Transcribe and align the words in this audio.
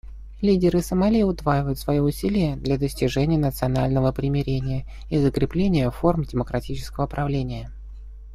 Лидеры 0.41 0.81
Сомали 0.81 1.21
удваивают 1.23 1.77
свои 1.77 1.99
усилия 1.99 2.55
для 2.55 2.79
достижения 2.79 3.37
национального 3.37 4.11
примирения 4.11 4.87
и 5.11 5.19
закрепления 5.19 5.91
форм 5.91 6.23
демократического 6.23 7.05
правления. 7.05 7.69